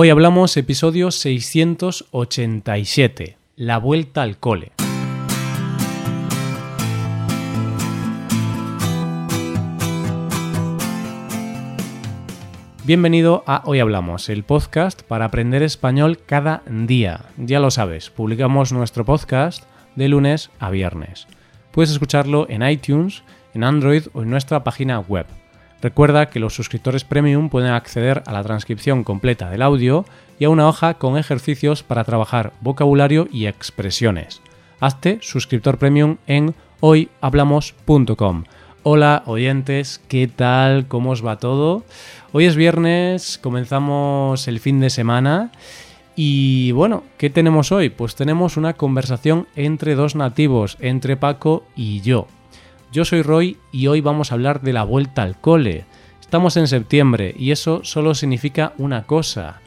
[0.00, 4.70] Hoy hablamos episodio 687, la vuelta al cole.
[12.84, 17.24] Bienvenido a Hoy Hablamos, el podcast para aprender español cada día.
[17.36, 19.64] Ya lo sabes, publicamos nuestro podcast
[19.96, 21.26] de lunes a viernes.
[21.72, 25.26] Puedes escucharlo en iTunes, en Android o en nuestra página web.
[25.80, 30.04] Recuerda que los suscriptores premium pueden acceder a la transcripción completa del audio
[30.38, 34.42] y a una hoja con ejercicios para trabajar vocabulario y expresiones.
[34.80, 38.44] Hazte suscriptor premium en hoyhablamos.com.
[38.82, 40.86] Hola oyentes, ¿qué tal?
[40.88, 41.84] ¿Cómo os va todo?
[42.32, 45.52] Hoy es viernes, comenzamos el fin de semana
[46.16, 47.90] y bueno, ¿qué tenemos hoy?
[47.90, 52.26] Pues tenemos una conversación entre dos nativos, entre Paco y yo.
[52.90, 55.84] Yo soy Roy y hoy vamos a hablar de la vuelta al cole.
[56.20, 59.60] Estamos en septiembre y eso solo significa una cosa,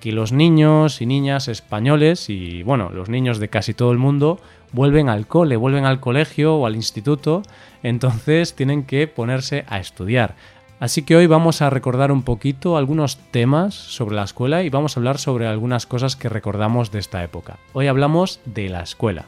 [0.00, 4.38] que los niños y niñas españoles y bueno, los niños de casi todo el mundo
[4.72, 7.42] vuelven al cole, vuelven al colegio o al instituto,
[7.82, 10.36] entonces tienen que ponerse a estudiar.
[10.78, 14.96] Así que hoy vamos a recordar un poquito algunos temas sobre la escuela y vamos
[14.96, 17.58] a hablar sobre algunas cosas que recordamos de esta época.
[17.72, 19.26] Hoy hablamos de la escuela.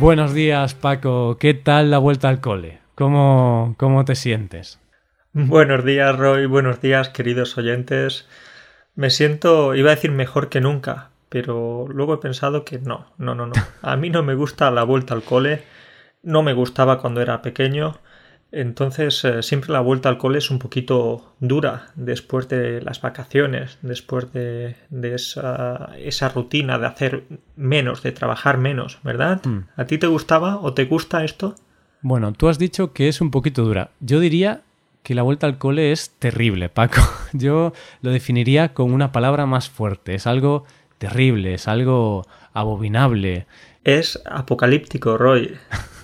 [0.00, 2.78] Buenos días Paco, ¿qué tal la vuelta al cole?
[2.94, 4.80] ¿Cómo, cómo te sientes?
[5.34, 8.26] Buenos días Roy, buenos días queridos oyentes.
[8.94, 13.34] Me siento, iba a decir mejor que nunca, pero luego he pensado que no, no,
[13.34, 13.52] no, no.
[13.82, 15.64] A mí no me gusta la vuelta al cole,
[16.22, 17.98] no me gustaba cuando era pequeño,
[18.52, 23.78] entonces eh, siempre la vuelta al cole es un poquito dura después de las vacaciones,
[23.82, 27.24] después de, esa, esa, rutina de hacer
[27.56, 29.44] menos, de trabajar menos, ¿verdad?
[29.44, 29.68] Mm.
[29.76, 31.54] ¿A ti te gustaba o te gusta esto?
[32.02, 33.90] Bueno, tú has dicho que es un poquito dura.
[34.00, 34.62] Yo diría
[35.02, 37.02] que la vuelta al cole es terrible, Paco.
[37.32, 40.14] Yo lo definiría con una palabra más fuerte.
[40.14, 40.64] Es algo
[40.98, 43.46] terrible, es algo abominable.
[43.84, 45.56] Es apocalíptico, Roy.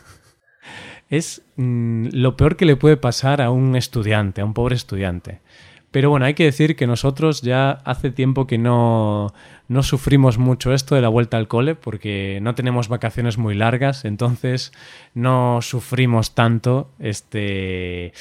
[1.09, 5.41] es mm, lo peor que le puede pasar a un estudiante, a un pobre estudiante.
[5.97, 9.33] Pero bueno, hay que decir que nosotros ya hace tiempo que no,
[9.69, 14.05] no sufrimos mucho esto de la vuelta al cole porque no tenemos vacaciones muy largas,
[14.05, 14.73] entonces
[15.15, 18.13] no sufrimos tanto este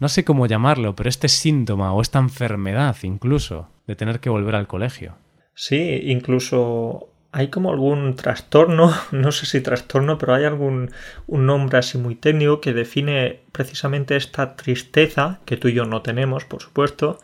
[0.00, 4.56] no sé cómo llamarlo, pero este síntoma o esta enfermedad incluso de tener que volver
[4.56, 5.14] al colegio.
[5.54, 10.92] Sí, incluso hay como algún trastorno, no sé si trastorno, pero hay algún
[11.26, 16.02] un nombre así muy técnico que define precisamente esta tristeza, que tú y yo no
[16.02, 17.18] tenemos, por supuesto,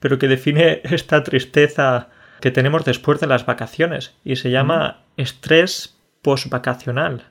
[0.00, 2.10] pero que define esta tristeza
[2.40, 7.24] que tenemos después de las vacaciones y se llama estrés postvacacional.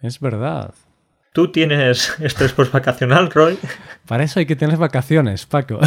[0.00, 0.74] Es verdad.
[1.32, 3.56] ¿Tú tienes estrés postvacacional, Roy?
[4.06, 5.78] Para eso hay que tener vacaciones, Paco.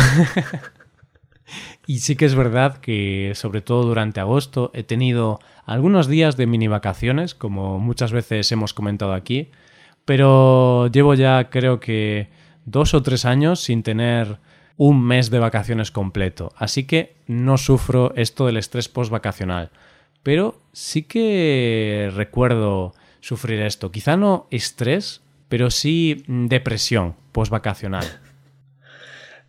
[1.88, 6.47] y sí que es verdad que, sobre todo durante agosto, he tenido algunos días de
[6.47, 9.50] mini vacaciones, como muchas veces hemos comentado aquí,
[10.06, 12.29] pero llevo ya creo que
[12.66, 14.39] dos o tres años sin tener
[14.78, 19.72] un mes de vacaciones completo, así que no sufro esto del estrés postvacacional.
[20.22, 23.91] Pero sí que recuerdo sufrir esto.
[23.91, 28.06] Quizá no estrés, pero sí depresión postvacacional.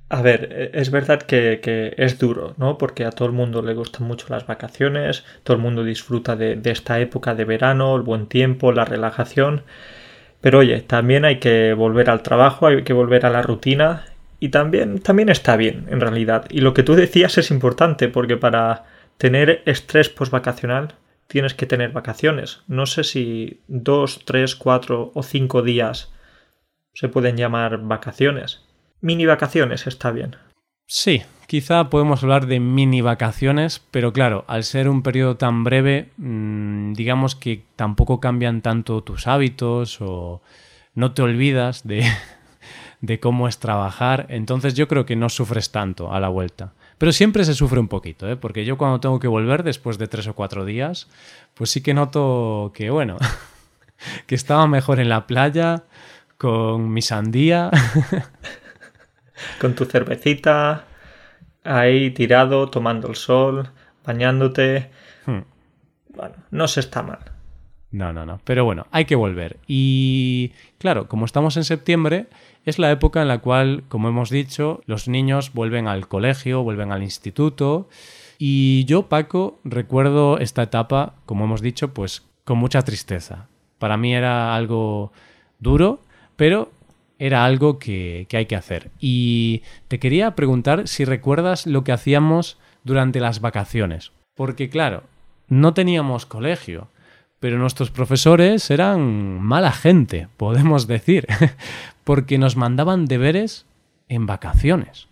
[0.09, 2.79] A ver, e, es verdad que, es duro, ¿no?
[2.79, 6.61] Porque a todo el mundo le gustan mucho las vacaciones, todo el mundo disfruta de,
[6.65, 9.63] esta época de verano, el buen tiempo, la relajación.
[10.41, 14.07] Pero oye, también hay que volver al trabajo, hay que volver a la rutina
[14.39, 16.47] y también, también está bien, en realidad.
[16.51, 18.85] Y lo que tú decías es importante porque para
[19.19, 20.95] tener estrés postvacacional
[21.27, 22.63] tienes que tener vacaciones.
[22.69, 26.13] No sé si dos, tres, cuatro o cinco días
[26.95, 28.66] se pueden llamar vacaciones.
[29.07, 30.35] Mini vacaciones está bien.
[30.89, 36.11] Sí, quizá podemos hablar de mini vacaciones, pero claro, al ser un periodo tan breve,
[36.17, 40.43] mm, digamos que tampoco cambian tanto tus hábitos o
[40.97, 42.03] no te olvidas de,
[43.01, 46.73] de cómo es trabajar, entonces yo creo que no sufres tanto a la vuelta.
[46.99, 48.35] Pero siempre se sufre un poquito, ¿eh?
[48.35, 51.07] porque yo cuando tengo que volver después de tres o cuatro días,
[51.55, 53.19] pues sí que noto que, bueno,
[54.27, 55.85] que estaba mejor en la playa,
[56.39, 57.71] con mi sandía.
[59.61, 60.85] con tu cervecita,
[61.65, 63.71] ahí tirado, tomando el sol,
[64.05, 64.91] bañándote.
[65.27, 65.41] Hmm.
[66.15, 67.19] Bueno, no se está mal.
[67.91, 68.41] No, no, no.
[68.45, 69.59] Pero bueno, hay que volver.
[69.67, 72.27] Y claro, como estamos en septiembre,
[72.65, 76.93] es la época en la cual, como hemos dicho, los niños vuelven al colegio, vuelven
[76.93, 77.89] al instituto.
[78.39, 83.49] Y yo, Paco, recuerdo esta etapa, como hemos dicho, pues con mucha tristeza.
[83.79, 85.13] Para mí era algo
[85.59, 86.01] duro,
[86.37, 86.71] pero
[87.19, 88.91] era algo que, que hay que hacer.
[89.01, 94.13] Y te quería preguntar si recuerdas lo que hacíamos durante las vacaciones.
[94.35, 95.05] Porque claro,
[95.49, 96.89] no teníamos colegio,
[97.41, 101.27] pero nuestros profesores eran mala gente, podemos decir,
[102.05, 103.67] porque nos mandaban deberes
[104.09, 105.09] en vacaciones.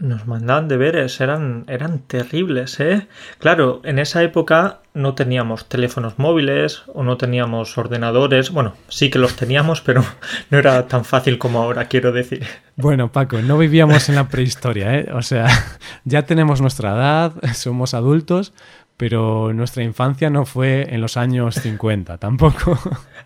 [0.00, 3.06] Nos mandaban deberes, eran, eran terribles, ¿eh?
[3.38, 8.50] Claro, en esa época no teníamos teléfonos móviles o no teníamos ordenadores.
[8.50, 10.04] Bueno, sí que los teníamos, pero
[10.50, 12.44] no era tan fácil como ahora, quiero decir.
[12.74, 15.08] Bueno, Paco, no vivíamos en la prehistoria, ¿eh?
[15.12, 15.46] O sea,
[16.04, 18.52] ya tenemos nuestra edad, somos adultos,
[18.96, 22.78] pero nuestra infancia no fue en los años 50, tampoco.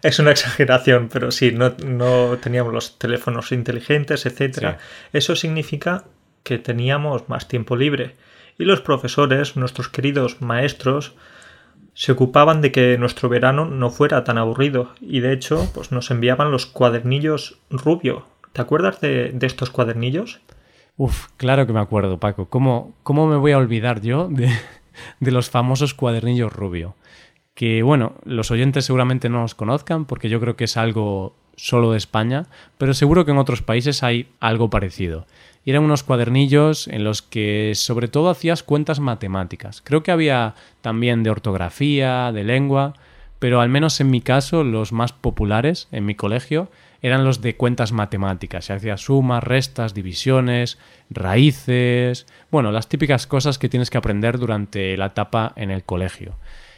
[0.03, 4.76] Es una exageración, pero sí, no, no teníamos los teléfonos inteligentes, etc.
[5.12, 6.05] Eso significa
[6.49, 8.17] que teníamos más tiempo libre
[8.59, 11.12] y los profesores, nuestros queridos maestros,
[11.93, 16.11] se ocupaban de que nuestro verano no fuera tan aburrido y de hecho pues nos
[16.11, 18.25] enviaban los cuadernillos rubio.
[18.55, 20.41] ¿Te acuerdas de, estos cuadernillos?
[20.97, 22.47] Uf, claro que me acuerdo, Paco.
[22.49, 24.50] ¿Cómo, cómo me voy a olvidar yo de,
[25.21, 26.95] de los famosos cuadernillos rubio?
[27.53, 31.93] Que bueno, los oyentes seguramente no los conozcan porque yo creo que es algo solo
[31.93, 32.47] de España,
[32.79, 35.27] pero seguro que en otros países hay algo parecido
[35.70, 39.82] eran unos cuadernillos en los que sobre todo hacías cuentas matemáticas.
[39.85, 42.94] Creo que había también de ortografía, de lengua,
[43.38, 46.70] pero al menos en mi caso los más populares en mi colegio
[47.03, 48.65] eran los de cuentas matemáticas.
[48.65, 50.79] Se hacía sumas, restas, divisiones,
[51.11, 56.37] raíces, bueno, las típicas cosas que tienes que aprender durante la etapa en el colegio.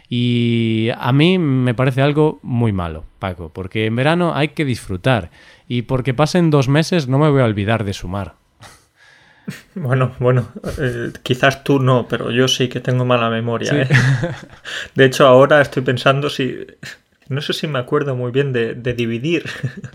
[0.08, 5.30] Y a mí me parece algo muy malo, Paco, porque en verano hay que disfrutar
[5.68, 8.39] y porque pasen dos meses no me voy a olvidar de sumar.
[9.74, 10.48] Bueno, bueno,
[10.78, 13.82] eh, quizás tú no, pero yo sí que tengo mala memoria.
[13.82, 13.88] ¿eh?
[14.94, 16.66] De hecho, ahora estoy pensando si...
[17.28, 19.44] No sé si me acuerdo muy bien de, dividir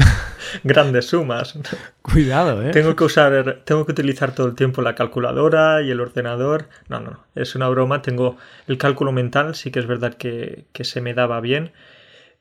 [0.63, 1.60] grandes sumas.
[2.02, 2.72] Cuidado, ¿eh?
[2.72, 6.69] Tengo que usar, tengo que utilizar todo el tiempo la calculadora y el ordenador.
[6.88, 8.01] No, no, no, es una broma.
[8.01, 8.38] Tengo
[8.68, 11.74] el cálculo mental, sí que es verdad que, que se me daba bien,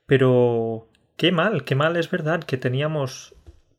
[0.05, 0.87] pero
[1.17, 3.34] qué mal, qué mal es verdad que teníamos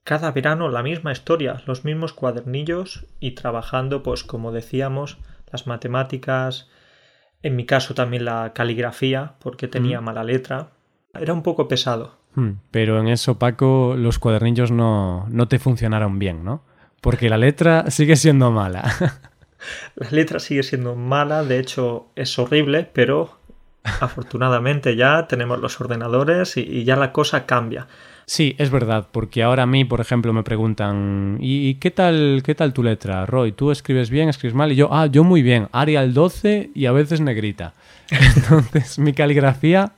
[0.06, 5.19] cada verano la misma historia, los mismos cuadernillos y trabajando, pues como decíamos,
[5.50, 6.69] las matemáticas,
[7.43, 10.69] en mi caso también la caligrafía, porque tenía mala letra.
[11.12, 12.19] Era un poco pesado.
[12.37, 16.62] Hmm, pero en eso, Paco, los cuadernillos no, no te funcionaron bien, ¿no?
[17.00, 18.85] Porque la letra sigue siendo mala.
[19.97, 23.41] la letra sigue siendo mala, de hecho es horrible, pero
[23.82, 27.88] afortunadamente ya tenemos los ordenadores y ya la cosa cambia.
[28.28, 32.56] Sí, es verdad, porque ahora a mí, por ejemplo, me preguntan, ¿y qué tal, qué
[32.56, 33.52] tal tu letra, Roy?
[33.52, 34.73] ¿Tú escribes bien, escribes mal?
[34.73, 37.75] Y yo, ah, yo muy bien, Arial 12 y a veces negrita.
[38.11, 39.93] Entonces, mi caligrafía,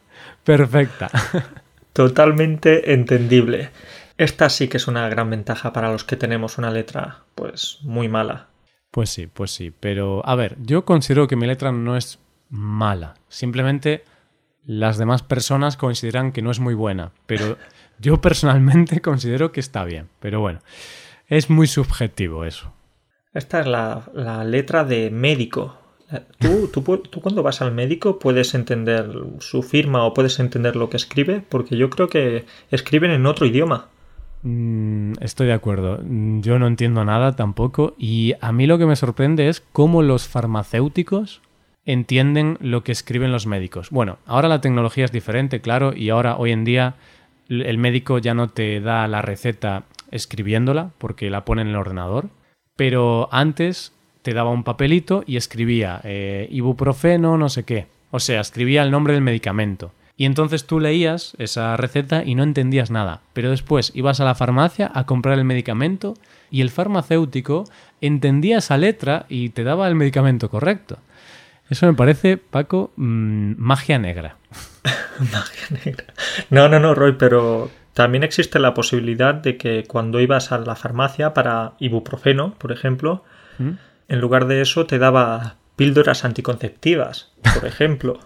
[0.44, 1.10] perfecta.
[1.94, 3.70] Totalmente entendible.
[4.18, 8.08] Esta sí que es una gran ventaja para los que tenemos una letra, pues, muy
[8.08, 8.48] mala.
[8.90, 12.18] Pues sí, pues sí, pero a ver, yo considero que mi letra no es
[12.50, 14.04] mala, simplemente
[14.66, 17.56] las demás personas consideran que no es muy buena, pero
[17.98, 20.60] yo personalmente considero que está bien, pero bueno,
[21.28, 22.72] es muy subjetivo eso.
[23.34, 25.76] Esta es la, letra de médico.
[26.38, 29.10] ¿Tú, tú, tú, cuando vas al médico puedes entender
[29.40, 31.42] su firma o puedes entender lo que escribe?
[31.46, 33.88] Porque yo creo que escriben en otro idioma.
[34.42, 36.00] Mm, estoy de acuerdo.
[36.02, 37.94] Yo no entiendo nada tampoco.
[37.98, 41.42] Y a mí lo que me sorprende es cómo los farmacéuticos
[41.84, 43.90] entienden lo que escriben los médicos.
[43.90, 46.96] Bueno, ahora la tecnología es diferente, claro, y ahora hoy en día
[47.48, 52.28] el médico ya no te da la receta escribiéndola porque la pone en el ordenador,
[52.76, 57.86] pero antes te daba un papelito y escribía eh, ibuprofeno, no sé qué.
[58.10, 59.92] O sea, escribía el nombre del medicamento.
[60.16, 63.20] Y entonces tú leías esa receta y no entendías nada.
[63.32, 66.14] Pero después ibas a la farmacia a comprar el medicamento
[66.50, 67.64] y el farmacéutico
[68.00, 70.98] entendía esa letra y te daba el medicamento correcto.
[71.70, 74.36] Eso me parece, Paco, mm, magia negra.
[75.18, 76.04] magia negra.
[76.50, 80.76] No, no, no, Roy, pero también existe la posibilidad de que cuando ibas a la
[80.76, 83.24] farmacia para ibuprofeno, por ejemplo,
[83.58, 83.70] ¿Mm?
[84.08, 88.20] en lugar de eso te daba píldoras anticonceptivas, por ejemplo.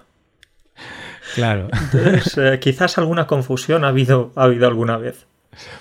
[1.35, 1.69] claro.
[1.73, 5.27] Entonces, eh, quizás alguna confusión ha habido, ha habido alguna vez.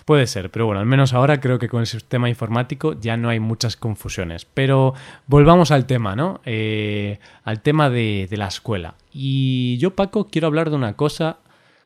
[0.05, 3.29] Puede ser, pero bueno, al menos ahora creo que con el sistema informático ya no
[3.29, 4.45] hay muchas confusiones.
[4.45, 4.93] Pero
[5.27, 6.41] volvamos al tema, ¿no?
[6.45, 8.95] Eh, al tema de, de la escuela.
[9.11, 11.37] Y yo, Paco, quiero hablar de una cosa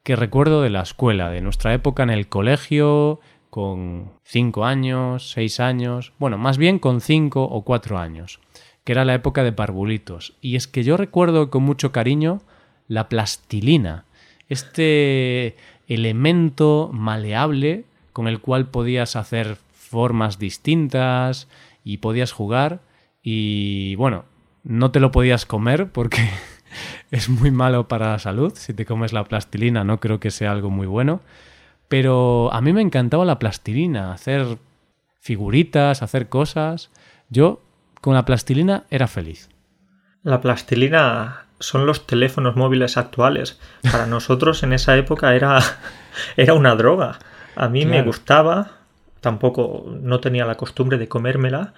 [0.04, 3.20] que recuerdo de la escuela, de nuestra época en el colegio,
[3.56, 8.42] con cinco años, seis años, bueno, más bien con cinco o cuatro años,
[8.84, 10.34] que era la época de parvulitos.
[10.42, 12.42] Y es que yo recuerdo con mucho cariño
[12.89, 14.04] la plastilina.
[14.50, 15.56] Este
[15.88, 21.48] elemento maleable con el cual podías hacer formas distintas
[21.84, 22.80] y podías jugar
[23.22, 24.25] y bueno,
[24.63, 26.30] no te lo podías comer porque
[27.12, 28.54] es muy malo para la salud.
[28.56, 31.22] Si te comes la plastilina no creo que sea algo muy bueno.
[31.88, 34.58] Pero a mí me encantaba la plastilina, hacer
[35.20, 36.92] figuritas, hacer cosas.
[37.30, 37.62] Yo
[38.01, 39.50] con la plastilina era feliz.
[40.24, 43.59] La plastilina son los teléfonos móviles actuales.
[43.91, 45.59] Para nosotros en esa época era,
[46.38, 47.19] era una droga.
[47.55, 48.71] A mí me gustaba,
[49.21, 51.74] tampoco no tenía la costumbre de comérmela,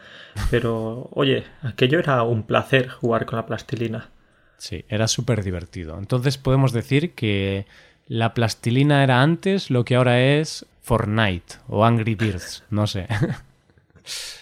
[0.49, 4.09] pero oye, aquello era un placer jugar con la plastilina.
[4.57, 5.97] Sí, era súper divertido.
[5.99, 7.67] Entonces podemos decir que
[8.07, 13.07] la plastilina era antes lo que ahora es Fortnite o Angry Birds, no sé.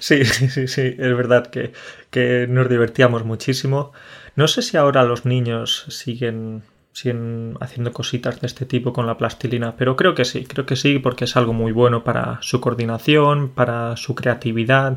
[0.00, 1.72] Sí, sí, sí, sí, es verdad que,
[2.10, 3.92] que nos divertíamos muchísimo.
[4.34, 6.62] No sé si ahora los niños siguen
[6.96, 10.76] siguen haciendo cositas de este tipo con la plastilina, pero creo que sí, creo que
[10.76, 14.96] sí, porque es algo muy bueno para su coordinación, para su creatividad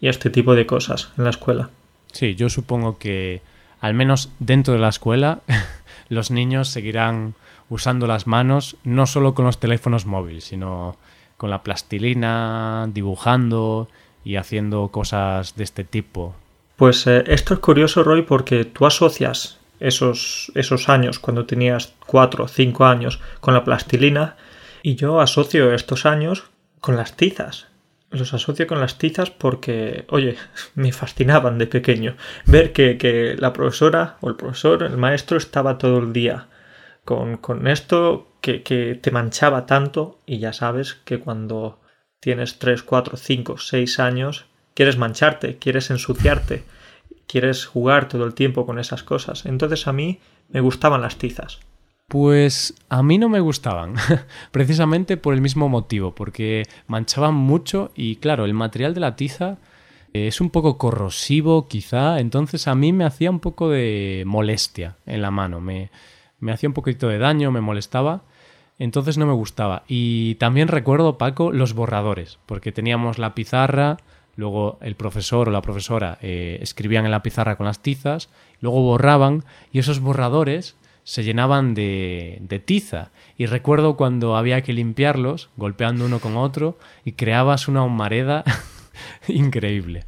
[0.00, 1.70] y este tipo de cosas en la escuela.
[2.10, 3.40] Sí, yo supongo que
[3.80, 5.42] al menos dentro de la escuela
[6.08, 7.34] los niños seguirán
[7.68, 10.96] usando las manos no solo con los teléfonos móviles, sino
[11.36, 13.88] con la plastilina, dibujando
[14.28, 16.36] y haciendo cosas de este tipo.
[16.76, 22.44] Pues eh, esto es curioso, Roy, porque tú asocias esos, esos años, cuando tenías cuatro
[22.44, 24.36] o cinco años, con la plastilina,
[24.82, 26.44] y yo asocio estos años
[26.82, 27.68] con las tizas.
[28.10, 30.36] Los asocio con las tizas porque, oye,
[30.74, 32.14] me fascinaban de pequeño.
[32.44, 36.48] Ver que, la profesora o el profesor, el maestro, estaba todo el día
[37.06, 41.78] con, con esto que, que te manchaba tanto y ya sabes que cuando
[42.20, 46.64] tienes tres, cuatro, cinco, seis años, quieres mancharte, quieres ensuciarte
[47.28, 49.46] quieres jugar todo el tiempo con esas cosas.
[49.46, 51.60] Entonces a mí me gustaban las tizas.
[52.08, 53.94] Pues a mí no me gustaban,
[54.50, 59.58] precisamente por el mismo motivo, porque manchaban mucho y claro, el material de la tiza
[60.14, 64.96] eh, es un poco corrosivo quizá, entonces a mí me hacía un poco de molestia
[65.04, 65.90] en la mano, me,
[66.40, 68.22] me hacía un poquito de daño, me molestaba,
[68.78, 69.82] entonces no me gustaba.
[69.88, 73.98] Y también recuerdo, Paco, los borradores, porque teníamos la pizarra,
[74.36, 78.30] luego el profesor o la profesora eh, escribían en la pizarra con las tizas,
[78.60, 83.10] luego borraban y esos borradores se llenaban de, de, tiza.
[83.36, 88.44] Y recuerdo cuando había que limpiarlos, golpeando uno con otro, y creabas una humareda
[89.28, 90.04] increíble.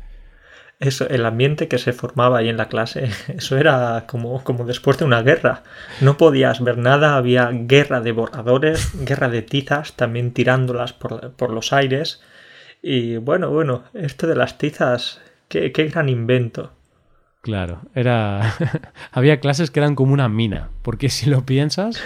[0.80, 4.98] Eso, el ambiente que se formaba ahí en la clase, eso era como, como después
[4.98, 5.62] de una guerra.
[6.00, 11.50] No podías ver nada, había guerra de borradores, guerra de tizas, también tirándolas por, por
[11.50, 12.22] los aires.
[12.82, 16.72] Y bueno, bueno, esto de las tizas, qué, qué gran invento.
[17.42, 18.54] Claro, era.
[19.12, 22.02] había clases que eran como una mina, porque si lo piensas,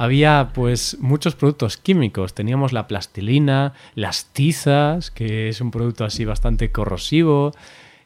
[0.00, 2.32] había pues muchos productos químicos.
[2.32, 7.52] Teníamos la plastilina, las tizas, que es un producto así bastante corrosivo,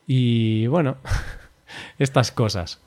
[0.04, 0.96] y bueno,
[2.00, 2.80] estas cosas.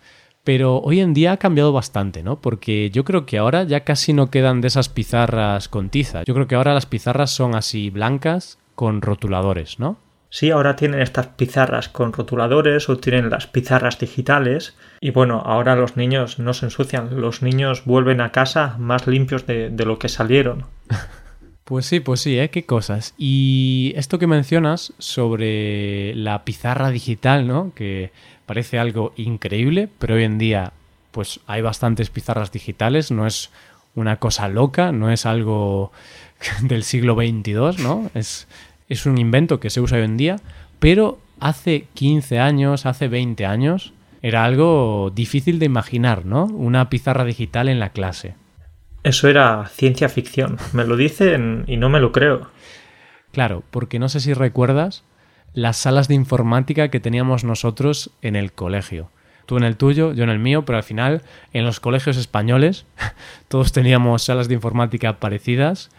[0.44, 2.42] Pero hoy en día ha cambiado bastante, ¿no?
[2.42, 6.24] Porque yo creo que ahora ya casi no quedan de esas pizarras con tiza.
[6.26, 9.98] Yo creo que ahora las pizarras son así blancas, con rotuladores, ¿no?
[10.38, 14.75] Sí, ahora tienen estas pizarras con rotuladores o tienen las pizarras digitales.
[15.01, 19.48] Y bueno, ahora los niños no se ensucian, los niños vuelven a casa más limpios
[19.48, 20.65] de, lo que salieron.
[21.63, 22.50] Pues sí, pues sí, ¿eh?
[22.50, 23.13] Qué cosas.
[23.17, 27.74] Y esto que mencionas sobre la pizarra digital, ¿no?
[27.75, 28.12] Que
[28.46, 30.72] parece algo increíble, pero hoy en día
[31.12, 33.50] pues hay bastantes pizarras digitales, no es
[33.96, 35.91] una cosa loca, no es algo
[36.62, 38.10] del siglo XXII, ¿no?
[38.13, 38.48] Es,
[38.89, 40.38] es un invento que se usa hoy en día,
[40.79, 46.46] pero hace 15 años, hace 20 años, era algo difícil de imaginar, ¿no?
[46.46, 48.36] Una pizarra digital en la clase.
[49.03, 50.58] Eso era ciencia ficción.
[50.74, 52.50] Me lo dicen y no me lo creo.
[53.32, 55.03] Claro, porque no sé si recuerdas
[55.53, 59.10] las salas de informática que teníamos nosotros en el colegio
[59.48, 61.24] tú en el tuyo, yo en el mío, pero al final
[61.54, 62.86] en los colegios españoles
[63.48, 65.89] todos teníamos salas de informática parecidas.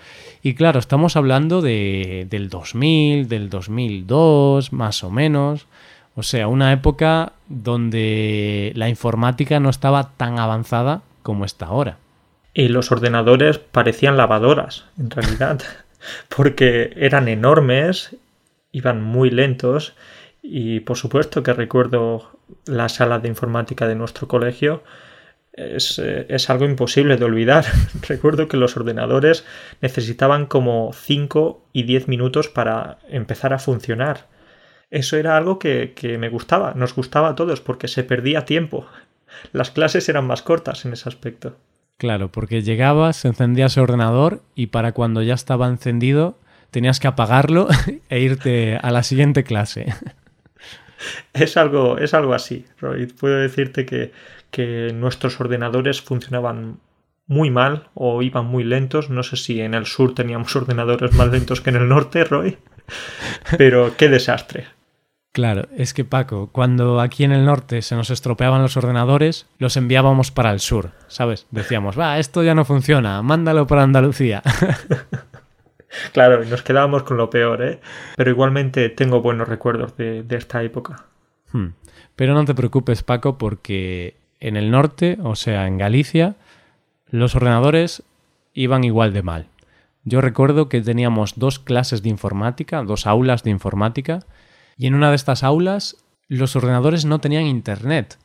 [0.42, 5.66] Y claro, estamos hablando de, del 2000, del 2002, más o menos.
[6.14, 11.98] O sea, una época donde la informática no estaba tan avanzada como está ahora.
[12.54, 15.62] Y los ordenadores parecían lavadoras, en realidad,
[16.36, 18.16] porque eran enormes,
[18.72, 19.94] iban muy lentos
[20.42, 24.82] y por supuesto que recuerdo la sala de informática de nuestro colegio.
[25.52, 27.64] Es, eh, es algo imposible de olvidar.
[28.08, 29.44] recuerdo que los ordenadores
[29.80, 34.26] necesitaban como 5 y 10 minutos para empezar a funcionar.
[34.90, 38.86] Eso era algo que, que me gustaba, nos gustaba a todos porque se perdía tiempo.
[39.52, 41.56] Las clases eran más cortas en ese aspecto.
[41.98, 46.38] Claro, porque llegabas, se encendía ese ordenador y para cuando ya estaba encendido
[46.70, 47.66] tenías que apagarlo
[48.08, 49.86] e irte a la siguiente clase.
[51.32, 53.06] Es algo, es algo así, Roy.
[53.06, 54.12] Puedo decirte que,
[54.50, 56.80] que nuestros ordenadores funcionaban
[57.26, 59.10] muy mal o iban muy lentos.
[59.10, 62.58] No sé si en el sur teníamos ordenadores más lentos que en el norte, Roy.
[63.56, 64.66] Pero qué desastre.
[65.32, 69.76] Claro, es que Paco, cuando aquí en el norte se nos estropeaban los ordenadores, los
[69.76, 71.46] enviábamos para el sur, ¿sabes?
[71.50, 74.42] Decíamos, va, esto ya no funciona, mándalo para Andalucía.
[76.12, 77.80] claro, nos quedábamos con lo peor, ¿eh?
[78.16, 81.04] Pero igualmente tengo buenos recuerdos de, esta época.
[81.52, 81.68] Hmm.
[82.16, 86.36] Pero no te preocupes, Paco, porque en el norte, o sea, en Galicia,
[87.10, 88.02] los ordenadores
[88.54, 89.46] iban igual de mal.
[90.04, 94.20] Yo recuerdo que teníamos dos clases de informática, dos aulas de informática,
[94.76, 95.96] y en una de estas aulas
[96.28, 98.18] los ordenadores no tenían internet.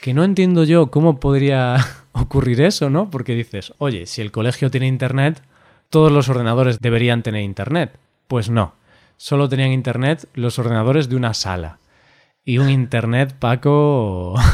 [0.00, 1.76] Que no entiendo yo cómo podría
[2.12, 3.10] ocurrir eso, ¿no?
[3.10, 5.42] Porque dices, oye, si el colegio tiene internet,
[5.90, 7.98] todos los ordenadores deberían tener internet.
[8.26, 8.74] Pues no,
[9.16, 11.78] solo tenían internet los ordenadores de una sala.
[12.44, 14.34] Y un internet, Paco...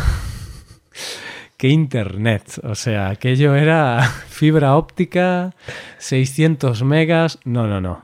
[1.56, 2.60] ¿Qué internet?
[2.64, 5.54] O sea, aquello era fibra óptica,
[5.98, 7.38] 600 megas.
[7.44, 8.02] No, no, no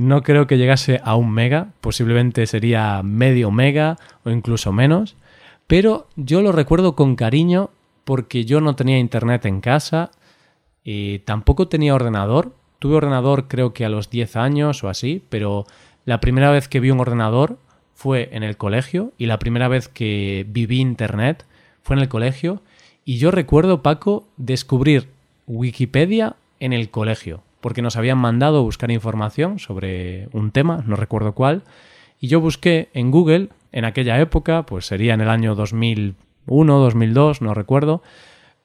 [0.00, 5.14] no creo que llegase a un mega, posiblemente sería medio mega o incluso menos,
[5.66, 7.68] pero yo lo recuerdo con cariño
[8.04, 10.10] porque yo no tenía internet en casa
[10.82, 12.54] y tampoco tenía ordenador.
[12.80, 15.66] Tuve ordenador creo que a los 10 años o así, pero
[16.04, 17.58] la primera vez que vi un ordenador
[17.94, 21.44] fue en el colegio y la primera vez que viví internet
[21.82, 22.62] fue en el colegio.
[23.04, 25.08] Y yo recuerdo, Paco, descubrir
[25.46, 31.32] Wikipedia en el colegio porque nos habían mandado buscar información sobre un tema, no recuerdo
[31.32, 31.62] cuál,
[32.18, 37.42] y yo busqué en Google, en aquella época, pues sería en el año 2001, 2002,
[37.42, 38.02] no recuerdo,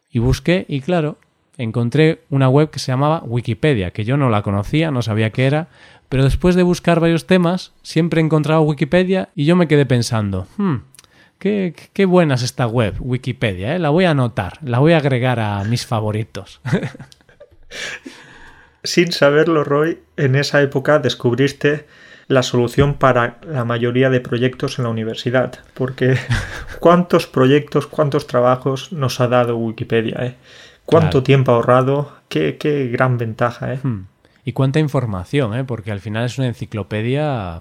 [0.09, 1.17] y busqué y claro,
[1.57, 5.45] encontré una web que se llamaba Wikipedia, que yo no la conocía, no sabía qué
[5.45, 5.67] era,
[6.09, 10.75] pero después de buscar varios temas, siempre encontraba Wikipedia y yo me quedé pensando, hmm,
[11.39, 13.79] qué, qué, buena es esta web, Wikipedia, ¿eh?
[13.79, 16.61] la voy a anotar, la voy a agregar a mis favoritos.
[18.83, 21.85] sin saberlo, Roy, en esa época descubriste
[22.27, 25.59] la solución para la mayoría de proyectos en la universidad.
[25.73, 26.17] Porque
[26.79, 30.35] cuántos proyectos, cuántos trabajos nos ha dado Wikipedia, ¿eh?
[30.85, 33.79] Cuánto tiempo ahorrado, qué, qué, gran ventaja, ¿eh?
[33.81, 34.05] Hmm.
[34.43, 35.63] Y cuánta información, ¿eh?
[35.63, 37.59] Porque al final es una enciclopedia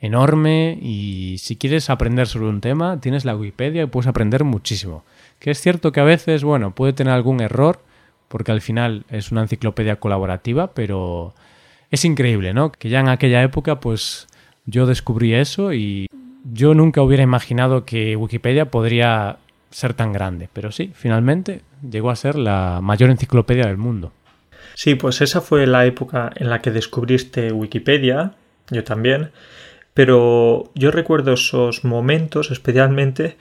[0.00, 5.02] enorme y si quieres aprender sobre un tema, tienes la Wikipedia y puedes aprender muchísimo.
[5.38, 7.80] Que es cierto que a veces, bueno, puede tener algún error,
[8.28, 11.34] porque al final es una enciclopedia colaborativa, pero
[11.90, 12.70] es increíble, ¿no?
[12.70, 14.26] Que ya en aquella época, pues
[14.66, 16.06] yo descubrí eso y
[16.52, 19.38] yo nunca hubiera imaginado que Wikipedia podría
[19.74, 24.12] ser tan grande, pero sí, finalmente llegó a ser la mayor enciclopedia del mundo.
[24.74, 28.34] Sí, pues esa fue la época en la que descubriste Wikipedia,
[28.70, 29.32] yo también,
[29.92, 33.36] pero yo recuerdo esos momentos especialmente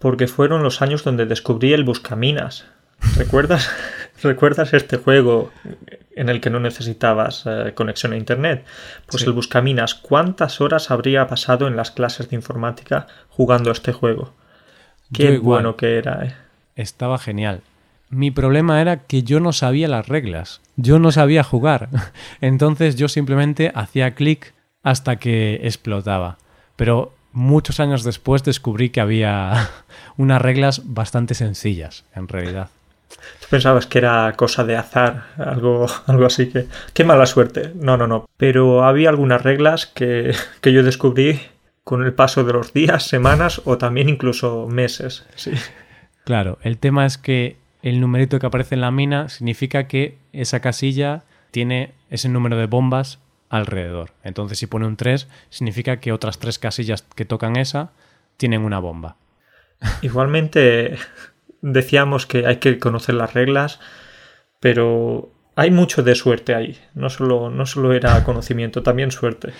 [0.00, 2.66] porque fueron los años donde descubrí el Buscaminas.
[3.16, 3.70] ¿Recuerdas?
[4.22, 5.52] ¿Recuerdas este juego
[6.16, 8.66] en el que no necesitabas eh, conexión a Internet?
[9.06, 13.92] Pues el Buscaminas, ¿cuántas horas habría pasado en las clases de informática jugando a este
[13.92, 14.34] juego?
[15.12, 16.24] Qué bueno que era.
[16.24, 16.34] Eh.
[16.76, 17.62] Estaba genial.
[18.08, 20.60] Mi problema era que yo no sabía las reglas.
[20.76, 21.88] Yo no sabía jugar.
[22.40, 26.38] Entonces yo simplemente hacía clic hasta que explotaba.
[26.76, 29.70] Pero muchos años después descubrí que había
[30.16, 32.70] unas reglas bastante sencillas, en realidad
[33.50, 36.66] pensabas que era cosa de azar, algo, algo así que...
[36.94, 37.72] Qué mala suerte.
[37.74, 38.28] No, no, no.
[38.36, 41.40] Pero había algunas reglas que, que yo descubrí
[41.84, 45.26] con el paso de los días, semanas o también incluso meses.
[45.34, 45.52] Sí.
[46.24, 50.60] Claro, el tema es que el numerito que aparece en la mina significa que esa
[50.60, 54.12] casilla tiene ese número de bombas alrededor.
[54.22, 57.90] Entonces, si pone un 3, significa que otras tres casillas que tocan esa
[58.36, 59.16] tienen una bomba.
[60.02, 60.96] Igualmente,
[61.60, 63.80] decíamos que hay que conocer las reglas,
[64.60, 66.78] pero hay mucho de suerte ahí.
[66.94, 69.52] No solo, no solo era conocimiento, también suerte.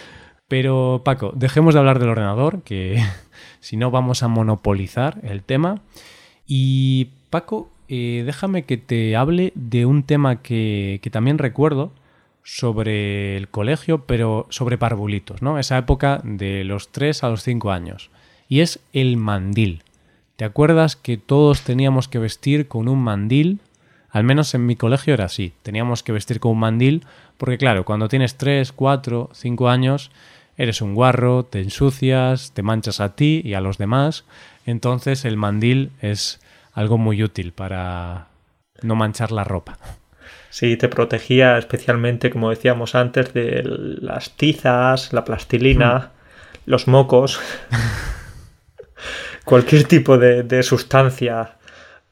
[0.50, 3.00] Pero Paco, dejemos de hablar del ordenador, que
[3.60, 5.80] si no vamos a monopolizar el tema.
[6.44, 11.92] Y Paco, eh, déjame que te hable de un tema que, que, también recuerdo
[12.42, 15.56] sobre el colegio, pero sobre parvulitos, ¿no?
[15.56, 18.10] Esa época de los 3 a los 5 años.
[18.48, 19.84] Y es el mandil.
[20.34, 23.60] ¿Te acuerdas que todos teníamos que vestir con un mandil?
[24.10, 25.52] Al menos en mi colegio era así.
[25.62, 27.04] Teníamos que vestir con un mandil
[27.40, 30.10] porque claro, cuando tienes 3, 4, 5 años,
[30.60, 34.26] eres un guarro, te ensucias, te manchas a ti y a los demás.
[34.66, 36.38] Entonces el mandil es
[36.74, 38.26] algo muy útil para
[38.82, 39.78] no manchar la ropa.
[40.50, 46.56] Sí, te protegía especialmente, como decíamos antes, de las tizas, la plastilina, hmm.
[46.66, 47.40] los mocos,
[49.44, 51.56] cualquier tipo de, sustancia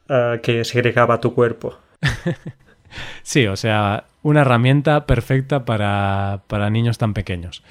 [0.08, 1.78] eh, que segregaba tu cuerpo.
[3.22, 7.62] sí, o sea, una herramienta perfecta para, para niños tan pequeños.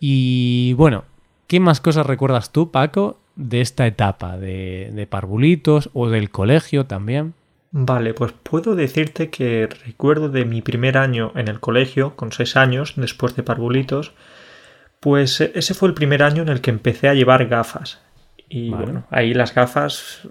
[0.00, 1.04] Y bueno,
[1.46, 6.86] ¿qué más cosas recuerdas tú, Paco, de esta etapa de, de parvulitos o del colegio
[6.86, 7.34] también?
[7.70, 12.56] Vale, pues puedo decirte que recuerdo de mi primer año en el colegio, con seis
[12.56, 14.14] años, después de parvulitos,
[15.00, 18.00] pues ese fue el primer año en el que empecé a llevar gafas.
[18.48, 20.22] Y bueno, ahí las gafas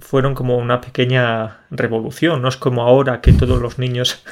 [0.00, 4.24] fueron como una pequeña revolución, no es como ahora que todos los niños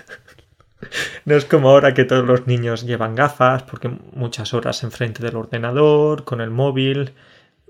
[1.24, 5.36] no es como ahora que todos los niños llevan gafas porque muchas horas enfrente del
[5.36, 7.12] ordenador, con el móvil,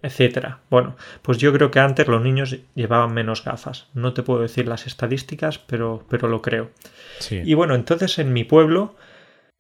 [0.05, 0.59] etcétera.
[0.68, 3.88] Bueno, pues yo creo que antes los niños llevaban menos gafas.
[3.94, 6.70] No te puedo decir las estadísticas, pero, pero lo creo.
[7.31, 8.96] Y bueno, entonces en mi pueblo,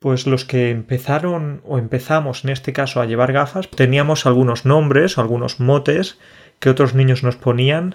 [0.00, 5.16] pues los que empezaron o empezamos en este caso a llevar gafas, teníamos algunos nombres,
[5.16, 6.18] algunos motes
[6.58, 7.94] que otros niños nos ponían.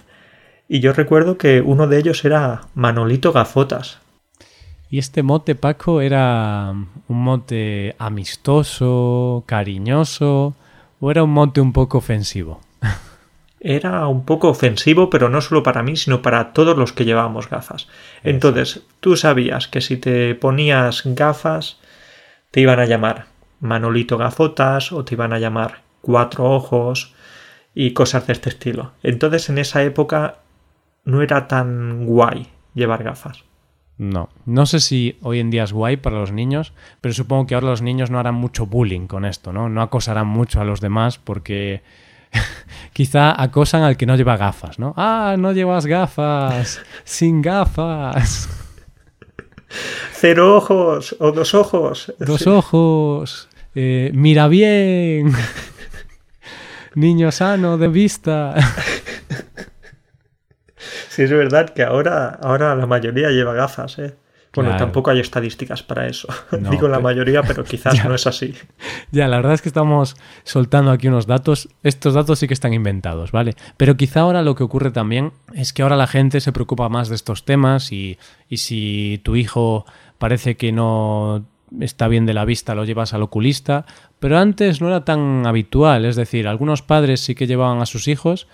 [0.67, 3.99] Y yo recuerdo que uno de ellos era Manolito Gafotas.
[4.89, 10.55] Y este mote, Paco, era un mote amistoso, cariñoso,
[10.99, 12.61] o era un mote un poco ofensivo?
[13.61, 17.49] Era un poco ofensivo, pero no solo para mí, sino para todos los que llevábamos
[17.49, 17.89] gafas.
[18.23, 21.77] Entonces, tú sabías que si te ponías gafas,
[22.51, 23.25] te iban a llamar
[23.59, 27.13] Manolito Gafotas o te iban a llamar Cuatro Ojos
[27.75, 28.93] y cosas de este estilo.
[29.03, 30.37] Entonces, en esa época
[31.03, 33.43] no era tan guay llevar gafas.
[33.99, 37.55] No, no sé si hoy en día es guay para los niños, pero supongo que
[37.55, 39.67] ahora los niños no harán mucho bullying con esto, ¿no?
[39.67, 41.81] No acosarán mucho a los demás porque
[42.93, 44.93] quizá acosan al que no lleva gafas, ¿no?
[44.95, 48.47] Ah, no llevas gafas, sin gafas.
[50.13, 52.13] Cero ojos o dos ojos.
[52.19, 53.49] Dos ojos.
[53.75, 55.33] Eh, mira bien.
[56.95, 58.55] Niño sano de vista.
[61.19, 64.15] Sí, es verdad que ahora, ahora la mayoría lleva gafas, ¿eh?
[64.55, 66.29] Bueno, tampoco hay estadísticas para eso.
[66.71, 68.53] Digo la mayoría, pero quizás no es así.
[69.11, 71.67] Ya, la verdad es que estamos soltando aquí unos datos.
[71.83, 73.55] Estos datos sí que están inventados, ¿vale?
[73.75, 77.09] Pero quizá ahora lo que ocurre también es que ahora la gente se preocupa más
[77.09, 79.85] de estos temas y, y si tu hijo
[80.19, 81.43] parece que no
[81.81, 83.85] está bien de la vista, lo llevas al oculista.
[84.21, 88.07] Pero antes no era tan habitual, es decir, algunos padres sí que llevaban a sus
[88.07, 88.47] hijos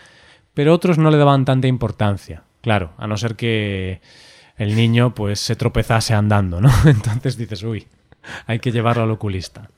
[0.55, 2.43] pero otros no le daban tanta importancia.
[2.65, 4.01] Claro, a no ser que
[4.57, 6.71] el niño pues se tropezase andando, ¿no?
[6.87, 7.85] Entonces dices, uy,
[8.47, 9.69] hay que llevarlo al oculista.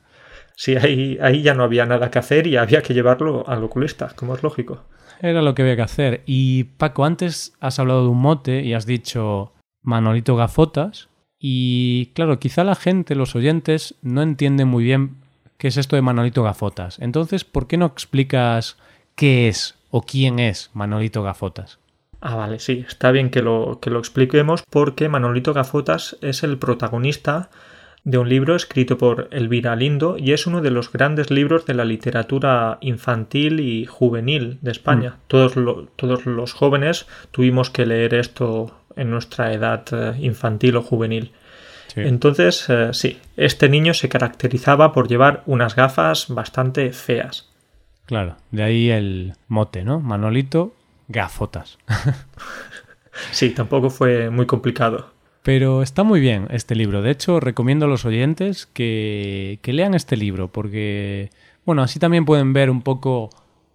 [0.56, 4.14] Sí, ahí, ahí ya no había nada que hacer y había que llevarlo al oculista,
[4.16, 4.86] como es lógico.
[5.20, 6.24] Era lo que había que hacer.
[6.26, 11.10] Y Paco, antes has hablado de un mote y has dicho Manolito Gafotas.
[11.38, 15.18] Y claro, quizá la gente, los oyentes, no entienden muy bien
[15.58, 17.00] qué es esto de Manolito Gafotas.
[17.00, 18.78] Entonces, ¿por qué no explicas
[19.16, 21.80] qué es o quién es Manolito Gafotas.
[22.20, 26.58] Ah, vale, sí, está bien que lo, que lo expliquemos porque Manolito Gafotas es el
[26.58, 27.50] protagonista
[28.08, 31.74] de un libro escrito por Elvira Lindo y es uno de los grandes libros de
[31.74, 35.10] la literatura infantil y juvenil de España.
[35.10, 35.20] Mm.
[35.28, 35.54] Todos,
[35.98, 41.34] todos los jóvenes tuvimos que leer esto en nuestra edad eh, infantil o juvenil.
[41.96, 47.50] Entonces, eh, sí, este niño se caracterizaba por llevar unas gafas bastante feas.
[48.06, 50.00] Claro, de ahí el mote, ¿no?
[50.00, 50.77] Manolito,
[51.08, 51.78] gafotas.
[53.32, 55.12] sí, tampoco fue muy complicado.
[55.44, 57.02] Pero está muy bien este libro.
[57.02, 61.30] De hecho, recomiendo a los oyentes que, que lean este libro porque,
[61.66, 63.30] bueno, así también pueden ver un poco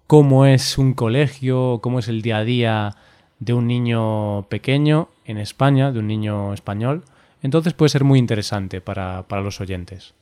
[0.06, 2.96] cómo es un colegio, cómo es el día a día
[3.38, 7.04] de un niño pequeño en España, de un niño español.
[7.40, 10.14] Entonces puede ser muy interesante para, para los oyentes.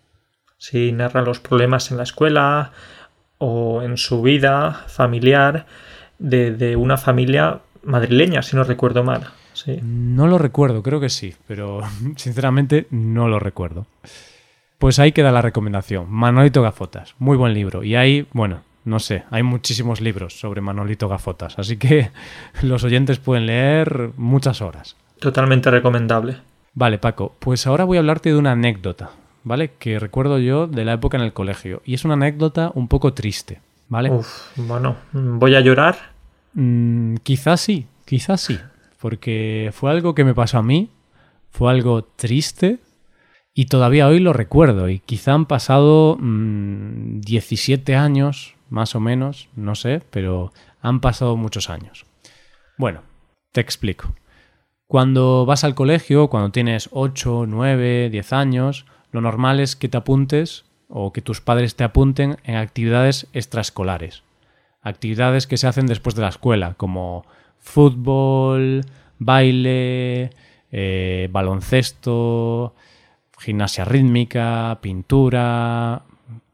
[0.56, 2.72] Sí, narra los problemas en la escuela,
[3.42, 5.66] o en su vida familiar
[6.20, 9.28] de, una familia madrileña, si no recuerdo mal.
[9.52, 9.80] ¿sí?
[9.82, 11.80] No lo recuerdo, creo que sí, pero
[12.16, 13.86] sinceramente no lo recuerdo.
[14.78, 16.06] Pues ahí queda la recomendación.
[16.08, 17.82] Manolito Gafotas, muy buen libro.
[17.82, 22.10] Y ahí, bueno, no sé, hay muchísimos libros sobre Manolito Gafotas, así que
[22.62, 24.96] los oyentes pueden leer muchas horas.
[25.18, 26.36] Totalmente recomendable.
[26.72, 29.10] Vale, Paco, pues ahora voy a hablarte de una anécdota.
[29.44, 29.72] ¿vale?
[29.78, 31.82] Que recuerdo yo de la época en el colegio.
[31.84, 34.10] Y es una anécdota un poco triste, ¿vale?
[34.10, 35.96] Uf, bueno, ¿voy a llorar?
[36.54, 38.58] Mm, quizás sí, quizás sí.
[38.98, 40.90] Porque fue algo que me pasó a mí,
[41.50, 42.78] fue algo triste
[43.52, 44.88] y todavía hoy lo recuerdo.
[44.88, 51.36] Y quizá han pasado 17 mm, años, más o menos, no sé, pero han pasado
[51.36, 52.06] muchos años.
[52.78, 53.02] Bueno,
[53.52, 54.14] te explico.
[54.86, 59.96] Cuando vas al colegio, cuando tienes 8, 9, 10 años, lo normal es que te
[59.96, 64.22] apuntes o que tus padres te apunten en actividades extraescolares.
[64.82, 67.24] Actividades que se hacen después de la escuela, como
[67.58, 68.82] fútbol,
[69.18, 70.30] baile,
[70.72, 72.74] eh, baloncesto,
[73.38, 76.02] gimnasia rítmica, pintura,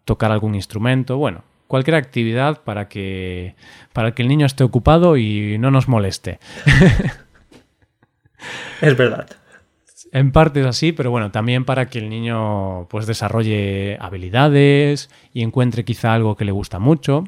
[0.04, 3.54] tocar algún instrumento, bueno, cualquier actividad para que
[3.92, 6.38] para que el niño esté ocupado y no nos moleste.
[8.80, 9.28] es verdad.
[10.16, 15.42] En parte es así, pero bueno, también para que el niño pues desarrolle habilidades y
[15.42, 17.24] encuentre quizá algo que le gusta mucho.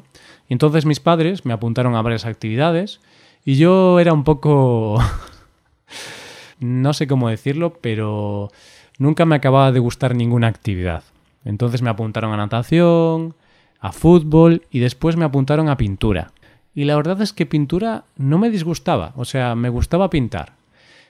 [0.47, 2.99] Y entonces mis padres me apuntaron a varias actividades
[3.45, 4.97] y yo era un poco
[6.59, 8.49] no sé cómo decirlo, pero
[8.97, 11.03] nunca me acababa de gustar ninguna actividad.
[11.45, 13.35] Entonces me apuntaron a natación,
[13.79, 16.31] a fútbol y después me apuntaron a pintura.
[16.73, 20.58] Y la verdad es que pintura no me disgustaba, o sea, me gustaba pintar.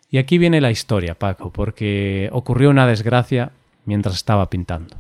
[0.10, 3.52] Y aquí viene la historia, Paco, porque ocurrió una desgracia
[3.86, 4.98] mientras estaba pintando.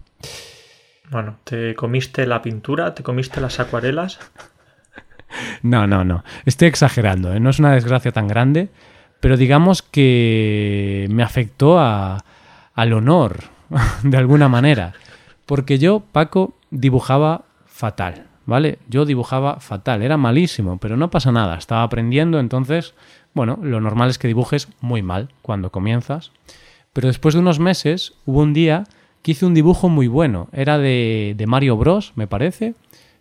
[1.09, 2.93] Bueno, ¿te comiste la pintura?
[2.93, 4.19] ¿Te comiste las acuarelas?
[5.63, 6.23] no, no, no.
[6.45, 7.39] Estoy exagerando, ¿eh?
[7.39, 8.69] no es una desgracia tan grande,
[9.19, 12.23] pero digamos que me afectó a,
[12.75, 13.37] al honor,
[14.03, 14.93] de alguna manera.
[15.47, 18.77] Porque yo, Paco, dibujaba fatal, ¿vale?
[18.87, 22.93] Yo dibujaba fatal, era malísimo, pero no pasa nada, estaba aprendiendo, entonces,
[23.39, 26.33] bueno, lo normal es que dibujes muy mal cuando comienzas.
[26.91, 28.83] Pero después de unos meses, hubo un día
[29.21, 32.73] que hice un dibujo muy bueno, era de, de Mario Bros, me parece,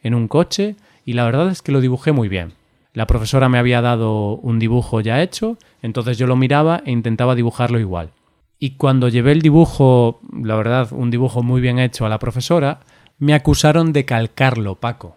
[0.02, 2.54] en un coche, y la verdad es que lo dibujé muy bien.
[2.94, 7.36] La profesora me había dado un dibujo ya hecho, entonces yo lo miraba e intentaba
[7.36, 8.10] dibujarlo igual.
[8.58, 12.80] Y cuando llevé el dibujo, la verdad, un dibujo muy bien hecho a la profesora,
[13.20, 15.14] me acusaron de calcarlo, Paco.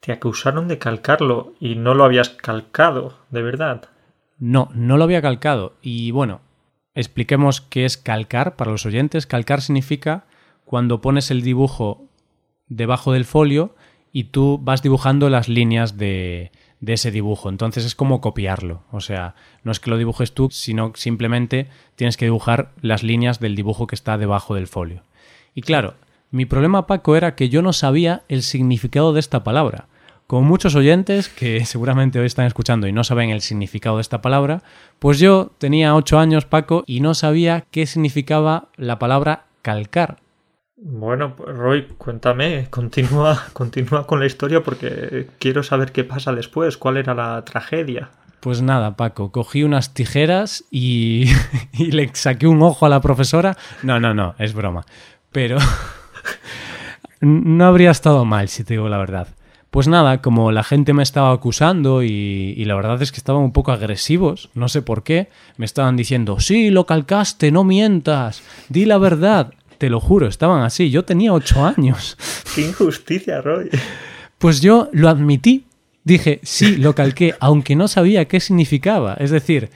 [0.00, 3.84] Te acusaron de calcarlo y no lo habías calcado, de verdad.
[4.42, 5.76] No, no lo había calcado.
[5.82, 6.40] Y bueno,
[6.96, 9.28] expliquemos qué es calcar para los oyentes.
[9.28, 10.24] Calcar significa
[10.64, 12.08] cuando pones el dibujo
[12.66, 13.76] debajo del folio
[14.10, 16.50] y tú vas dibujando las líneas de,
[16.84, 17.50] ese dibujo.
[17.50, 18.82] Entonces es como copiarlo.
[18.90, 23.38] O sea, no es que lo dibujes tú, sino simplemente tienes que dibujar las líneas
[23.38, 25.04] del dibujo que está debajo del folio.
[25.54, 25.94] Y claro,
[26.32, 29.86] mi problema, Paco, era que yo no sabía el significado de esta palabra.
[30.32, 34.22] Como muchos oyentes que seguramente hoy están escuchando y no saben el significado de esta
[34.22, 34.62] palabra,
[34.98, 40.20] pues yo tenía ocho años, Paco, y no sabía qué significaba la palabra calcar.
[40.78, 46.78] Bueno, pues Roy, cuéntame, continúa, continúa con la historia porque quiero saber qué pasa después,
[46.78, 48.08] cuál era la tragedia.
[48.40, 51.26] Pues nada, Paco, cogí unas tijeras y,
[51.74, 53.58] y le saqué un ojo a la profesora.
[53.82, 54.86] No, no, no, es broma.
[55.30, 55.58] Pero
[57.20, 59.28] no habría estado mal, si te digo la verdad.
[59.72, 63.40] Pues nada, como la gente me estaba acusando y, y, la verdad es que estaban
[63.40, 68.42] un poco agresivos, no sé por qué, me estaban diciendo, sí, lo calcaste, no mientas,
[68.68, 69.54] di la verdad.
[69.78, 70.90] Te lo juro, estaban así.
[70.90, 72.18] Yo tenía ocho años.
[72.54, 73.70] ¡Qué injusticia, Roy!
[74.36, 75.64] Pues yo lo admití.
[76.04, 79.14] Dije, sí, lo calqué, aunque no sabía qué significaba.
[79.14, 79.70] Es decir,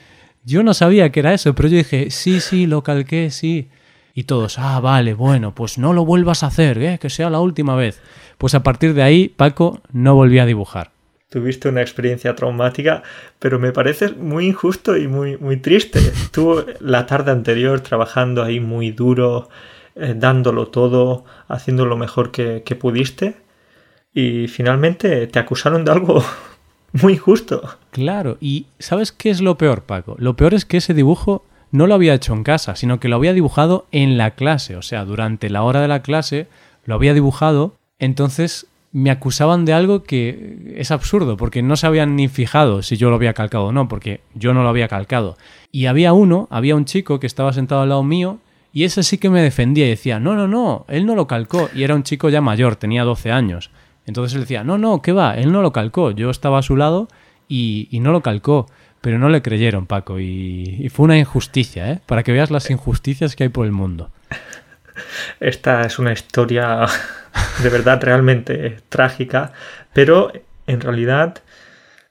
[0.44, 3.68] yo no sabía qué era eso, pero yo dije, sí, sí, lo calqué, sí.
[4.18, 6.98] Y todos, ah, vale, bueno, pues no lo vuelvas a hacer, ¿eh?
[6.98, 8.00] que sea la última vez.
[8.38, 10.90] Pues a partir de ahí, Paco no volvió a dibujar.
[11.28, 13.02] Tuviste una experiencia traumática,
[13.38, 16.00] pero me parece muy injusto y muy, muy triste.
[16.32, 19.50] Tú la tarde anterior trabajando ahí muy duro,
[19.94, 23.36] eh, dándolo todo, haciendo lo mejor que, que pudiste
[24.14, 26.24] y finalmente te acusaron de algo
[26.92, 27.68] muy injusto.
[27.90, 30.16] Claro, y ¿sabes qué es lo peor, Paco?
[30.18, 33.16] Lo peor es que ese dibujo no lo había hecho en casa, sino que lo
[33.16, 36.48] había dibujado en la clase, o sea, durante la hora de la clase
[36.84, 42.16] lo había dibujado, entonces me acusaban de algo que es absurdo, porque no se habían
[42.16, 45.36] ni fijado si yo lo había calcado o no, porque yo no lo había calcado.
[45.70, 48.38] Y había uno, había un chico que estaba sentado al lado mío
[48.72, 51.68] y ese sí que me defendía y decía, no, no, no, él no lo calcó.
[51.74, 53.70] Y era un chico ya mayor, tenía 12 años.
[54.04, 55.34] Entonces él decía, no, no, ¿qué va?
[55.34, 56.10] Él no lo calcó.
[56.10, 57.08] Yo estaba a su lado
[57.48, 58.66] y, y no lo calcó.
[59.00, 60.18] Pero no le creyeron, Paco.
[60.18, 62.00] Y, y, fue una injusticia, ¿eh?
[62.06, 64.10] Para que veas las injusticias que hay por el mundo.
[65.40, 66.86] Esta es una historia
[67.62, 69.52] de verdad realmente trágica.
[69.92, 70.32] Pero
[70.66, 71.42] en realidad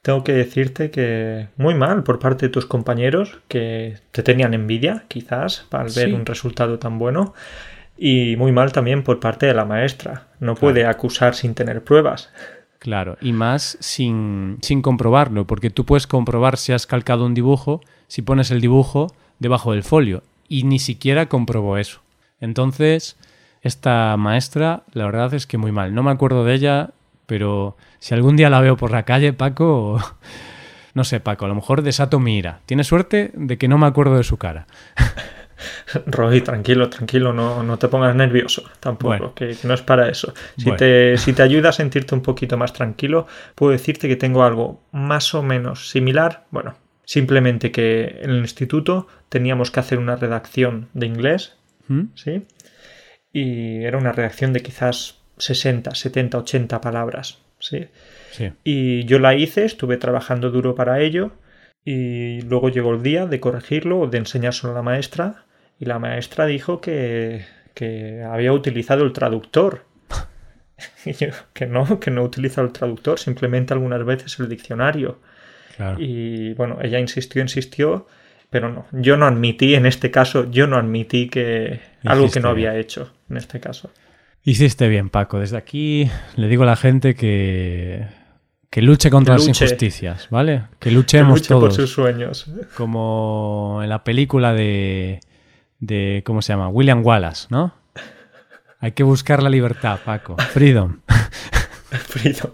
[0.01, 5.05] tengo que decirte que muy mal por parte de tus compañeros que te tenían envidia,
[5.07, 6.13] quizás, al ver sí.
[6.13, 7.33] un resultado tan bueno.
[7.97, 10.27] Y muy mal también por parte de la maestra.
[10.39, 10.59] No claro.
[10.59, 12.29] puede acusar sin tener pruebas.
[12.85, 17.81] Claro, y más sin, sin comprobarlo, porque tú puedes comprobar si has calcado un dibujo
[18.07, 19.07] si pones el dibujo
[19.39, 20.21] debajo del folio.
[20.47, 22.01] Y ni siquiera comprobó eso.
[22.39, 23.17] Entonces,
[23.63, 25.95] esta maestra, la verdad es que muy mal.
[25.95, 26.91] No me acuerdo de ella,
[27.25, 29.99] pero si algún día la veo por la calle, Paco,
[30.93, 32.59] no sé, Paco, a lo mejor desato mi ira.
[32.67, 34.67] Tienes suerte de que no me acuerdo de su cara.
[36.05, 40.33] Roy, tranquilo, tranquilo, no, no te pongas nervioso tampoco, que, no es para eso.
[40.57, 44.43] Si, te, si te ayuda a sentirte un poquito más tranquilo, puedo decirte que tengo
[44.43, 46.45] algo más o menos similar.
[46.51, 51.55] Bueno, simplemente que en el instituto teníamos que hacer una redacción de inglés,
[51.87, 52.03] ¿Mm?
[52.15, 52.45] ¿sí?
[53.31, 57.87] Y era una redacción de quizás 60, 70, 80 palabras, ¿sí?
[58.31, 58.51] sí.
[58.63, 61.31] Y yo la hice, estuve trabajando duro para ello
[61.85, 65.45] y luego llegó el día de corregirlo o de enseñárselo a la maestra
[65.79, 67.45] y la maestra dijo que,
[67.75, 69.85] que había utilizado el traductor.
[71.05, 75.19] y yo, que no, que no utiliza el traductor, simplemente algunas veces el diccionario.
[75.97, 78.07] Y bueno, ella insistió, insistió,
[78.49, 82.47] pero no, yo no admití en este caso, yo no admití que algo que no
[82.47, 83.91] había hecho en este caso.
[84.43, 85.39] Hiciste bien, Paco.
[85.39, 88.05] Desde aquí le digo a la gente que
[88.75, 90.63] que luche contra las injusticias, ¿vale?
[90.79, 92.45] Que luchemos que luche por sus sueños.
[92.75, 95.21] Como en la película de,
[95.79, 96.67] de, ¿cómo se llama?
[96.67, 97.73] William Wallace, ¿no?
[98.81, 100.35] Hay que buscar la libertad, Paco.
[100.51, 100.99] Freedom.
[101.89, 102.51] Freedom.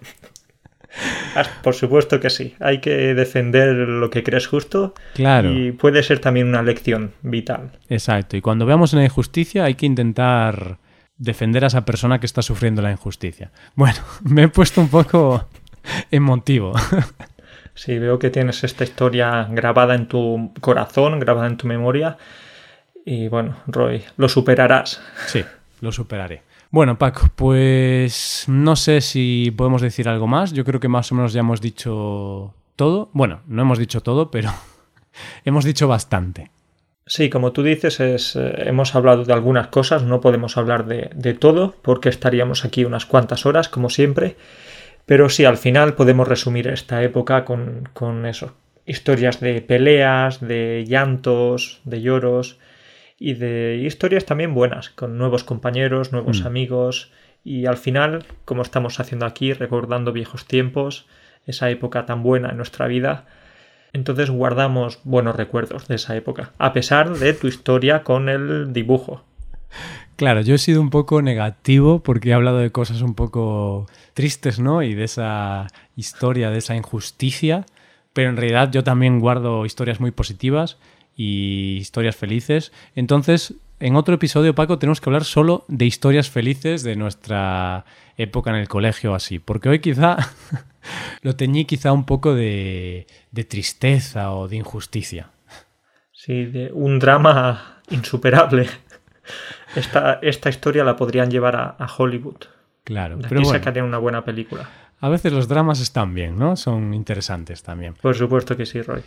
[1.35, 2.53] Ah, por supuesto que sí.
[2.59, 4.93] Hay que defender lo que crees justo.
[5.15, 5.51] Claro.
[5.51, 7.79] Y puede ser también una lección vital.
[7.89, 8.37] Exacto.
[8.37, 10.77] Y cuando veamos una injusticia hay que intentar
[11.17, 13.51] defender a esa persona que está sufriendo la injusticia.
[13.75, 15.47] Bueno, me he puesto un poco
[16.11, 16.73] emotivo.
[17.73, 22.17] Sí, veo que tienes esta historia grabada en tu corazón, grabada en tu memoria.
[23.05, 25.01] Y bueno, Roy, lo superarás.
[25.27, 25.43] Sí,
[25.79, 26.43] lo superaré.
[26.69, 30.53] Bueno, Paco, pues no sé si podemos decir algo más.
[30.53, 33.09] Yo creo que más o menos ya hemos dicho todo.
[33.13, 34.51] Bueno, no hemos dicho todo, pero
[35.45, 36.51] hemos dicho bastante.
[37.05, 41.09] Sí, como tú dices, es, eh, hemos hablado de algunas cosas, no podemos hablar de,
[41.13, 44.37] de todo porque estaríamos aquí unas cuantas horas, como siempre.
[45.05, 48.55] Pero sí, al final podemos resumir esta época con, con eso.
[48.85, 52.59] Historias de peleas, de llantos, de lloros
[53.19, 56.47] y de historias también buenas, con nuevos compañeros, nuevos mm.
[56.47, 57.11] amigos
[57.43, 61.07] y al final, como estamos haciendo aquí, recordando viejos tiempos,
[61.45, 63.25] esa época tan buena en nuestra vida,
[63.93, 69.23] entonces guardamos buenos recuerdos de esa época, a pesar de tu historia con el dibujo.
[70.21, 74.59] Claro, yo he sido un poco negativo porque he hablado de cosas un poco tristes,
[74.59, 74.83] ¿no?
[74.83, 77.65] Y de esa historia, de esa injusticia,
[78.13, 80.77] pero en realidad yo también guardo historias muy positivas
[81.15, 82.71] y historias felices.
[82.93, 88.51] Entonces, en otro episodio, Paco, tenemos que hablar solo de historias felices de nuestra época
[88.51, 90.17] en el colegio así, porque hoy quizá
[91.23, 95.31] lo teñí quizá un poco de, de tristeza o de injusticia.
[96.13, 98.67] Sí, de un drama insuperable.
[99.75, 102.45] Esta, esta historia la podrían llevar a, Hollywood.
[102.83, 104.69] Claro, de pero sacarían una buena película.
[104.99, 106.55] A veces los dramas están bien, ¿no?
[106.55, 107.95] Son interesantes también.
[108.01, 109.01] Por supuesto que sí, Roy.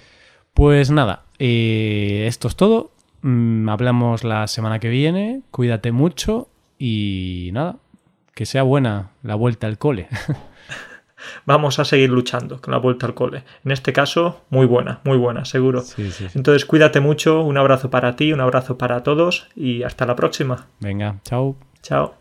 [0.52, 2.92] Pues nada, eh, esto es todo.
[3.22, 5.42] Mm, hablamos la semana que viene.
[5.50, 6.48] Cuídate mucho
[6.78, 7.76] y nada,
[8.34, 10.08] que sea buena la vuelta al cole.
[11.46, 13.44] vamos a seguir luchando con la vuelta al cole.
[13.64, 15.82] En este caso, muy buena, muy buena, seguro.
[16.34, 20.66] Entonces, cuídate mucho, un abrazo para ti, un abrazo para todos y hasta la próxima.
[20.80, 21.56] Venga, chao.
[21.82, 22.14] Chao.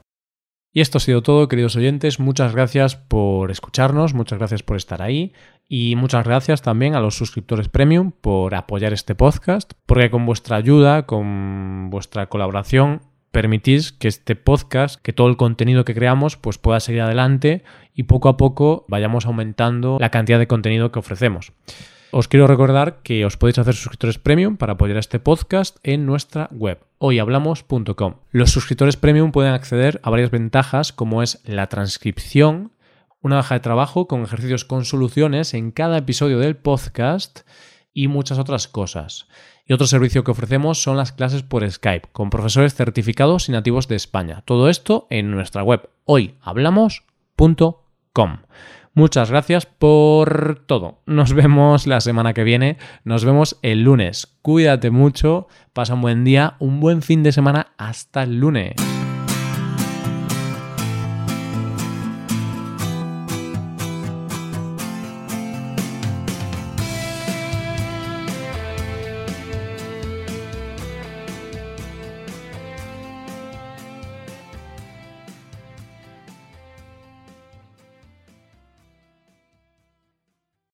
[0.75, 2.19] Y esto ha sido todo, queridos oyentes.
[2.19, 5.31] Muchas gracias por escucharnos, muchas gracias por estar ahí
[5.69, 10.57] y muchas gracias también a los suscriptores premium por apoyar este podcast, porque con vuestra
[10.57, 16.59] ayuda, con vuestra colaboración, permitís que este podcast, que todo el contenido que creamos, pues
[16.59, 17.63] pueda seguir adelante
[17.95, 21.51] y poco a poco vayamos aumentando la cantidad de contenido que ofrecemos.
[22.11, 26.47] Os quiero recordar que os podéis hacer suscriptores premium para apoyar este podcast en nuestra
[26.51, 28.17] web hoyhablamos.com.
[28.29, 32.71] Los suscriptores premium pueden acceder a varias ventajas como es la transcripción,
[33.21, 37.41] una baja de trabajo con ejercicios con soluciones en cada episodio del podcast
[37.95, 39.27] y muchas otras cosas.
[39.65, 43.87] Y otro servicio que ofrecemos son las clases por Skype, con profesores certificados y nativos
[43.87, 44.43] de España.
[44.45, 48.37] Todo esto en nuestra web hoyhablamos.com.
[48.95, 51.01] Muchas gracias por todo.
[51.05, 52.77] Nos vemos la semana que viene.
[53.03, 54.35] Nos vemos el lunes.
[54.41, 55.47] Cuídate mucho.
[55.73, 57.73] Pasa un buen día, un buen fin de semana.
[57.77, 58.73] Hasta el lunes.